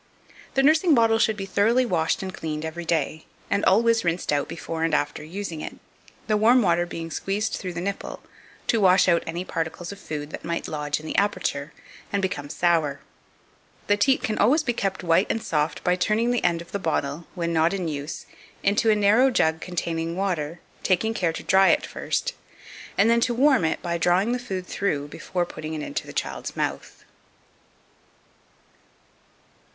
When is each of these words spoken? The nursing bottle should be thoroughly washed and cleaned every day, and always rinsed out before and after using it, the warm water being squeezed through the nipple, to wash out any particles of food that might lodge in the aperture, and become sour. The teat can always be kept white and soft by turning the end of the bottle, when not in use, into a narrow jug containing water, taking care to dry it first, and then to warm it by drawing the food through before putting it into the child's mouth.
The 0.55 0.63
nursing 0.63 0.95
bottle 0.95 1.19
should 1.19 1.37
be 1.37 1.45
thoroughly 1.45 1.85
washed 1.85 2.23
and 2.23 2.33
cleaned 2.33 2.65
every 2.65 2.85
day, 2.85 3.27
and 3.51 3.63
always 3.65 4.03
rinsed 4.03 4.33
out 4.33 4.47
before 4.47 4.83
and 4.83 4.95
after 4.95 5.23
using 5.23 5.61
it, 5.61 5.75
the 6.25 6.37
warm 6.37 6.63
water 6.63 6.87
being 6.87 7.11
squeezed 7.11 7.53
through 7.53 7.73
the 7.73 7.81
nipple, 7.81 8.23
to 8.65 8.81
wash 8.81 9.07
out 9.07 9.21
any 9.27 9.45
particles 9.45 9.91
of 9.91 9.99
food 9.99 10.31
that 10.31 10.43
might 10.43 10.67
lodge 10.67 10.99
in 10.99 11.05
the 11.05 11.15
aperture, 11.17 11.71
and 12.11 12.19
become 12.19 12.49
sour. 12.49 13.01
The 13.85 13.95
teat 13.95 14.23
can 14.23 14.39
always 14.39 14.63
be 14.63 14.73
kept 14.73 15.03
white 15.03 15.27
and 15.29 15.39
soft 15.43 15.83
by 15.83 15.95
turning 15.95 16.31
the 16.31 16.43
end 16.43 16.63
of 16.63 16.71
the 16.71 16.79
bottle, 16.79 17.27
when 17.35 17.53
not 17.53 17.71
in 17.71 17.87
use, 17.87 18.25
into 18.63 18.89
a 18.89 18.95
narrow 18.95 19.29
jug 19.29 19.61
containing 19.61 20.15
water, 20.15 20.61
taking 20.81 21.13
care 21.13 21.31
to 21.33 21.43
dry 21.43 21.67
it 21.69 21.85
first, 21.85 22.33
and 22.97 23.07
then 23.07 23.21
to 23.21 23.35
warm 23.35 23.63
it 23.63 23.83
by 23.83 23.99
drawing 23.99 24.31
the 24.31 24.39
food 24.39 24.65
through 24.65 25.09
before 25.09 25.45
putting 25.45 25.75
it 25.75 25.83
into 25.83 26.07
the 26.07 26.11
child's 26.11 26.55
mouth. 26.57 27.05